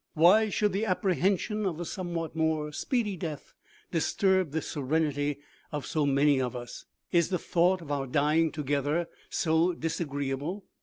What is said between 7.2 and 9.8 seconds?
the thought of our dying together so